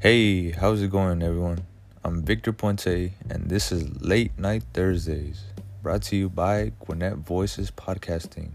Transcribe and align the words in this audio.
Hey, 0.00 0.52
how's 0.52 0.80
it 0.80 0.90
going, 0.90 1.22
everyone? 1.22 1.66
I'm 2.02 2.22
Victor 2.22 2.54
Puente, 2.54 3.12
and 3.28 3.50
this 3.50 3.70
is 3.70 4.00
Late 4.00 4.38
Night 4.38 4.62
Thursdays, 4.72 5.42
brought 5.82 6.00
to 6.04 6.16
you 6.16 6.30
by 6.30 6.72
Gwinnett 6.80 7.18
Voices 7.18 7.70
Podcasting. 7.70 8.48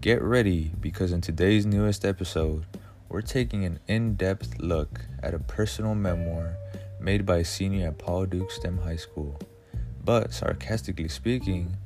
Get 0.00 0.20
ready 0.20 0.72
because 0.80 1.12
in 1.12 1.20
today's 1.20 1.66
newest 1.66 2.04
episode, 2.04 2.66
we're 3.08 3.22
taking 3.22 3.64
an 3.64 3.78
in 3.86 4.16
depth 4.16 4.58
look 4.58 5.02
at 5.22 5.34
a 5.34 5.38
personal 5.38 5.94
memoir 5.94 6.56
made 6.98 7.24
by 7.24 7.36
a 7.36 7.44
senior 7.44 7.86
at 7.86 7.98
Paul 7.98 8.26
Duke 8.26 8.50
STEM 8.50 8.78
High 8.78 8.96
School. 8.96 9.38
But 10.04 10.32
sarcastically 10.32 11.06
speaking, 11.06 11.76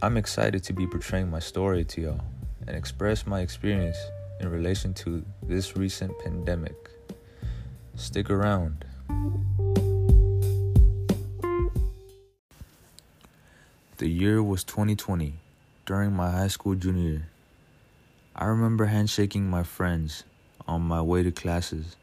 I'm 0.00 0.16
excited 0.16 0.64
to 0.64 0.72
be 0.72 0.86
portraying 0.86 1.30
my 1.30 1.40
story 1.40 1.84
to 1.84 2.00
y'all 2.00 2.24
and 2.66 2.74
express 2.74 3.26
my 3.26 3.40
experience 3.42 3.98
in 4.40 4.48
relation 4.48 4.94
to 4.94 5.22
this 5.42 5.76
recent 5.76 6.18
pandemic. 6.18 6.88
Stick 8.02 8.30
around. 8.30 8.84
The 13.98 14.08
year 14.08 14.42
was 14.42 14.64
2020, 14.64 15.34
during 15.86 16.12
my 16.12 16.28
high 16.28 16.48
school 16.48 16.74
junior 16.74 17.10
year. 17.10 17.28
I 18.34 18.46
remember 18.46 18.86
handshaking 18.86 19.48
my 19.48 19.62
friends 19.62 20.24
on 20.66 20.82
my 20.82 21.00
way 21.00 21.22
to 21.22 21.30
classes, 21.30 21.94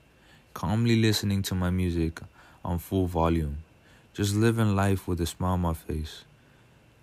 calmly 0.53 0.95
listening 0.95 1.41
to 1.43 1.53
my 1.53 1.69
music 1.69 2.21
on 2.63 2.79
full 2.79 3.05
volume, 3.05 3.57
just 4.13 4.33
living 4.33 4.77
life 4.77 5.05
with 5.05 5.19
a 5.19 5.25
smile 5.25 5.55
on 5.55 5.61
my 5.61 5.73
face. 5.73 6.23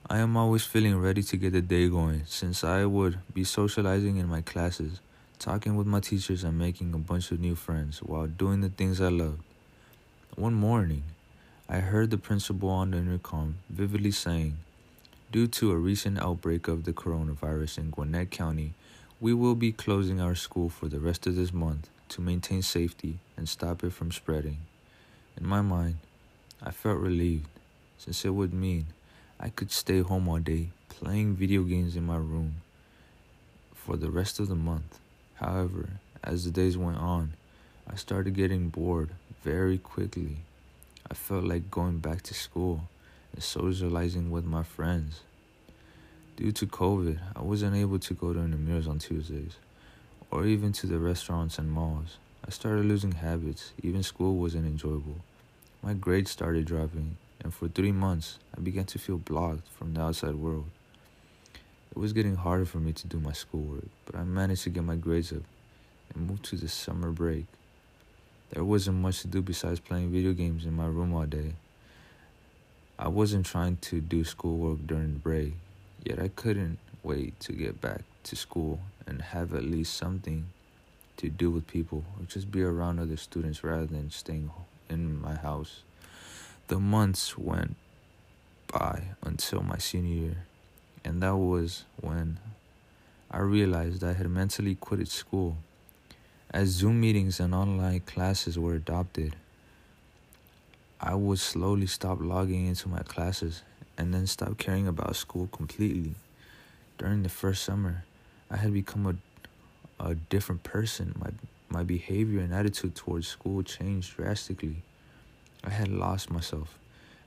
I 0.08 0.18
am 0.18 0.38
always 0.38 0.64
feeling 0.64 0.98
ready 0.98 1.22
to 1.22 1.36
get 1.36 1.52
the 1.52 1.60
day 1.60 1.90
going 1.90 2.22
since 2.24 2.64
I 2.64 2.86
would 2.86 3.18
be 3.34 3.44
socializing 3.44 4.16
in 4.16 4.26
my 4.26 4.40
classes, 4.40 5.00
talking 5.38 5.76
with 5.76 5.86
my 5.86 6.00
teachers, 6.00 6.44
and 6.44 6.58
making 6.58 6.94
a 6.94 6.98
bunch 6.98 7.30
of 7.30 7.40
new 7.40 7.54
friends 7.54 7.98
while 7.98 8.26
doing 8.26 8.60
the 8.60 8.68
things 8.68 9.00
I 9.00 9.08
loved. 9.08 9.42
One 10.34 10.54
morning, 10.54 11.02
I 11.68 11.78
heard 11.78 12.10
the 12.10 12.18
principal 12.18 12.68
on 12.68 12.92
the 12.92 12.98
intercom 12.98 13.56
vividly 13.68 14.10
saying, 14.10 14.58
Due 15.32 15.46
to 15.48 15.72
a 15.72 15.76
recent 15.76 16.18
outbreak 16.20 16.68
of 16.68 16.84
the 16.84 16.92
coronavirus 16.92 17.78
in 17.78 17.90
Gwinnett 17.90 18.30
County, 18.30 18.74
we 19.20 19.34
will 19.34 19.54
be 19.54 19.72
closing 19.72 20.20
our 20.20 20.34
school 20.34 20.68
for 20.68 20.88
the 20.88 21.00
rest 21.00 21.26
of 21.26 21.36
this 21.36 21.52
month 21.52 21.88
to 22.10 22.20
maintain 22.20 22.62
safety 22.62 23.18
and 23.36 23.48
stop 23.48 23.82
it 23.82 23.92
from 23.92 24.12
spreading. 24.12 24.58
In 25.36 25.46
my 25.46 25.60
mind, 25.60 25.96
I 26.62 26.70
felt 26.70 26.98
relieved 26.98 27.48
since 27.98 28.24
it 28.24 28.30
would 28.30 28.54
mean 28.54 28.86
I 29.40 29.48
could 29.48 29.72
stay 29.72 30.00
home 30.00 30.28
all 30.28 30.38
day 30.38 30.68
playing 30.88 31.34
video 31.34 31.62
games 31.62 31.96
in 31.96 32.06
my 32.06 32.16
room 32.16 32.56
for 33.74 33.96
the 33.96 34.10
rest 34.10 34.40
of 34.40 34.48
the 34.48 34.54
month. 34.54 34.98
However, 35.36 35.90
as 36.24 36.44
the 36.44 36.50
days 36.50 36.78
went 36.78 36.96
on, 36.96 37.34
I 37.88 37.96
started 37.96 38.34
getting 38.34 38.70
bored 38.70 39.10
very 39.42 39.78
quickly. 39.78 40.38
I 41.10 41.14
felt 41.14 41.44
like 41.44 41.70
going 41.70 41.98
back 41.98 42.22
to 42.22 42.34
school 42.34 42.88
and 43.32 43.42
socializing 43.42 44.30
with 44.30 44.44
my 44.44 44.62
friends. 44.62 45.20
Due 46.36 46.52
to 46.52 46.66
COVID, 46.66 47.18
I 47.36 47.42
wasn't 47.42 47.76
able 47.76 47.98
to 47.98 48.14
go 48.14 48.32
to 48.32 48.40
the 48.40 48.48
meals 48.48 48.88
on 48.88 48.98
Tuesdays 48.98 49.56
or 50.30 50.46
even 50.46 50.72
to 50.72 50.86
the 50.86 50.98
restaurants 50.98 51.58
and 51.58 51.70
malls. 51.70 52.16
I 52.46 52.50
started 52.50 52.86
losing 52.86 53.12
habits, 53.12 53.72
even 53.82 54.02
school 54.02 54.36
wasn't 54.36 54.66
enjoyable. 54.66 55.16
My 55.82 55.92
grades 55.94 56.30
started 56.30 56.64
dropping, 56.64 57.16
and 57.42 57.52
for 57.52 57.68
three 57.68 57.92
months, 57.92 58.38
I 58.56 58.60
began 58.60 58.84
to 58.86 58.98
feel 58.98 59.18
blocked 59.18 59.68
from 59.68 59.94
the 59.94 60.00
outside 60.00 60.34
world. 60.34 60.66
It 61.96 62.00
was 62.00 62.12
getting 62.12 62.36
harder 62.36 62.66
for 62.66 62.76
me 62.76 62.92
to 62.92 63.06
do 63.06 63.18
my 63.18 63.32
schoolwork, 63.32 63.88
but 64.04 64.16
I 64.16 64.24
managed 64.24 64.64
to 64.64 64.70
get 64.70 64.84
my 64.84 64.96
grades 64.96 65.32
up 65.32 65.42
and 66.14 66.28
moved 66.28 66.44
to 66.46 66.56
the 66.56 66.68
summer 66.68 67.10
break. 67.10 67.46
There 68.50 68.64
wasn't 68.64 68.98
much 68.98 69.22
to 69.22 69.28
do 69.28 69.40
besides 69.40 69.80
playing 69.80 70.12
video 70.12 70.34
games 70.34 70.66
in 70.66 70.74
my 70.76 70.84
room 70.84 71.14
all 71.14 71.24
day. 71.24 71.54
I 72.98 73.08
wasn't 73.08 73.46
trying 73.46 73.78
to 73.78 74.02
do 74.02 74.24
schoolwork 74.24 74.86
during 74.86 75.14
the 75.14 75.18
break, 75.18 75.54
yet 76.04 76.18
I 76.18 76.28
couldn't 76.28 76.78
wait 77.02 77.40
to 77.40 77.52
get 77.52 77.80
back 77.80 78.02
to 78.24 78.36
school 78.36 78.80
and 79.06 79.22
have 79.22 79.54
at 79.54 79.64
least 79.64 79.96
something 79.96 80.48
to 81.16 81.30
do 81.30 81.50
with 81.50 81.66
people 81.66 82.04
or 82.20 82.26
just 82.26 82.50
be 82.50 82.62
around 82.62 82.98
other 82.98 83.16
students 83.16 83.64
rather 83.64 83.86
than 83.86 84.10
staying 84.10 84.50
in 84.90 85.18
my 85.18 85.34
house. 85.34 85.80
The 86.68 86.78
months 86.78 87.38
went 87.38 87.74
by 88.66 89.16
until 89.22 89.62
my 89.62 89.78
senior 89.78 90.14
year, 90.14 90.36
and 91.06 91.22
that 91.22 91.36
was 91.36 91.84
when 92.00 92.38
I 93.30 93.38
realized 93.38 94.02
I 94.02 94.12
had 94.14 94.28
mentally 94.28 94.74
quitted 94.74 95.06
school. 95.06 95.56
As 96.50 96.68
Zoom 96.70 97.00
meetings 97.00 97.38
and 97.38 97.54
online 97.54 98.00
classes 98.00 98.58
were 98.58 98.74
adopted, 98.74 99.36
I 101.00 101.14
would 101.14 101.38
slowly 101.38 101.86
stop 101.86 102.18
logging 102.20 102.66
into 102.66 102.88
my 102.88 103.02
classes 103.02 103.62
and 103.96 104.12
then 104.12 104.26
stop 104.26 104.58
caring 104.58 104.88
about 104.88 105.14
school 105.14 105.48
completely. 105.52 106.16
During 106.98 107.22
the 107.22 107.28
first 107.28 107.62
summer, 107.62 108.04
I 108.50 108.56
had 108.56 108.72
become 108.72 109.06
a, 109.06 110.04
a 110.04 110.16
different 110.16 110.64
person. 110.64 111.14
My, 111.20 111.30
my 111.68 111.84
behavior 111.84 112.40
and 112.40 112.52
attitude 112.52 112.96
towards 112.96 113.28
school 113.28 113.62
changed 113.62 114.16
drastically. 114.16 114.82
I 115.62 115.70
had 115.70 115.88
lost 115.88 116.32
myself. 116.32 116.76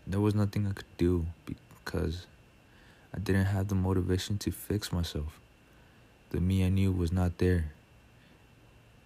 There 0.05 0.19
was 0.19 0.35
nothing 0.35 0.67
I 0.67 0.73
could 0.73 0.97
do 0.97 1.27
because 1.45 2.25
I 3.13 3.19
didn't 3.19 3.45
have 3.45 3.67
the 3.67 3.75
motivation 3.75 4.37
to 4.39 4.51
fix 4.51 4.91
myself. 4.91 5.39
The 6.29 6.39
me 6.39 6.63
I 6.63 6.69
knew 6.69 6.91
was 6.91 7.11
not 7.11 7.37
there. 7.39 7.71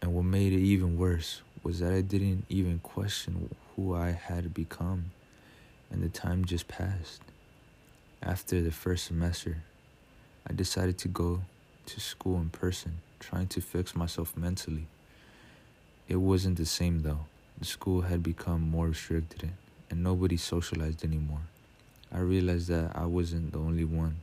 And 0.02 0.14
what 0.14 0.26
made 0.26 0.52
it 0.52 0.60
even 0.60 0.98
worse 0.98 1.42
was 1.64 1.80
that 1.80 1.94
I 1.94 2.02
didn't 2.02 2.46
even 2.50 2.80
question 2.80 3.50
who 3.76 3.96
I 3.96 4.12
had 4.12 4.54
become, 4.54 5.12
and 5.90 6.04
the 6.04 6.10
time 6.10 6.44
just 6.44 6.68
passed. 6.68 7.22
After 8.22 8.62
the 8.62 8.72
first 8.72 9.06
semester, 9.06 9.64
I 10.46 10.54
decided 10.54 10.98
to 11.00 11.08
go 11.08 11.42
to 11.86 12.00
school 12.00 12.38
in 12.38 12.50
person, 12.50 12.98
trying 13.20 13.48
to 13.48 13.62
fix 13.62 13.96
myself 13.96 14.36
mentally. 14.36 14.88
It 16.10 16.18
wasn't 16.18 16.58
the 16.58 16.66
same 16.66 17.04
though. 17.04 17.26
The 17.58 17.66
school 17.66 18.02
had 18.02 18.22
become 18.22 18.62
more 18.62 18.88
restricted 18.88 19.52
and 19.90 20.04
nobody 20.04 20.36
socialized 20.36 21.06
anymore. 21.06 21.42
I 22.16 22.20
realized 22.20 22.68
that 22.68 22.92
I 22.94 23.08
wasn't 23.08 23.54
the 23.54 23.58
only 23.58 23.86
one 23.86 24.18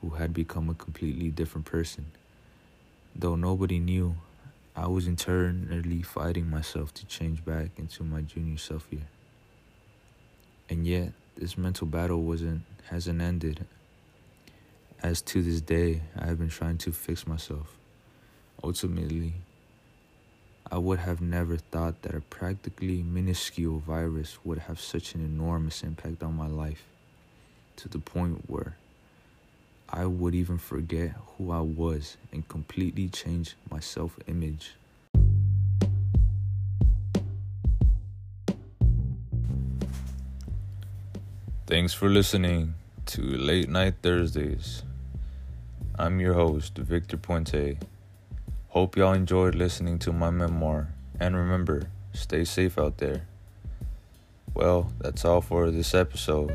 who 0.00 0.10
had 0.10 0.32
become 0.32 0.70
a 0.70 0.74
completely 0.74 1.30
different 1.30 1.66
person. 1.66 2.12
Though 3.16 3.34
nobody 3.34 3.80
knew, 3.80 4.14
I 4.76 4.86
was 4.86 5.08
internally 5.08 6.02
fighting 6.02 6.48
myself 6.48 6.94
to 6.94 7.06
change 7.06 7.44
back 7.44 7.70
into 7.78 8.04
my 8.04 8.20
junior 8.20 8.58
self 8.58 8.86
year. 8.92 9.08
And 10.70 10.86
yet, 10.86 11.14
this 11.36 11.58
mental 11.58 11.88
battle 11.88 12.22
wasn't 12.22 12.62
hasn't 12.90 13.20
ended. 13.20 13.66
As 15.02 15.20
to 15.22 15.42
this 15.42 15.60
day, 15.60 16.02
I 16.16 16.26
have 16.26 16.38
been 16.38 16.48
trying 16.48 16.78
to 16.78 16.92
fix 16.92 17.26
myself. 17.26 17.76
Ultimately, 18.62 19.34
I 20.70 20.78
would 20.78 21.00
have 21.00 21.20
never 21.20 21.56
thought 21.56 22.02
that 22.02 22.14
a 22.14 22.20
practically 22.20 23.02
minuscule 23.02 23.80
virus 23.80 24.38
would 24.44 24.58
have 24.58 24.80
such 24.80 25.16
an 25.16 25.24
enormous 25.24 25.82
impact 25.82 26.22
on 26.22 26.34
my 26.36 26.46
life 26.46 26.84
to 27.76 27.88
the 27.88 27.98
point 27.98 28.48
where 28.48 28.76
I 29.88 30.06
would 30.06 30.34
even 30.34 30.58
forget 30.58 31.14
who 31.36 31.52
I 31.52 31.60
was 31.60 32.16
and 32.32 32.46
completely 32.48 33.08
change 33.08 33.56
my 33.70 33.80
self 33.80 34.18
image. 34.26 34.74
Thanks 41.66 41.92
for 41.92 42.08
listening 42.08 42.74
to 43.06 43.22
Late 43.22 43.68
Night 43.68 43.94
Thursdays. 44.02 44.82
I'm 45.98 46.20
your 46.20 46.34
host, 46.34 46.78
Victor 46.78 47.16
Puente. 47.16 47.78
Hope 48.68 48.96
y'all 48.96 49.14
enjoyed 49.14 49.54
listening 49.54 49.98
to 50.00 50.12
my 50.12 50.30
memoir, 50.30 50.88
and 51.18 51.36
remember, 51.36 51.88
stay 52.12 52.44
safe 52.44 52.78
out 52.78 52.98
there. 52.98 53.26
Well, 54.54 54.92
that's 55.00 55.24
all 55.24 55.40
for 55.40 55.70
this 55.70 55.94
episode. 55.94 56.54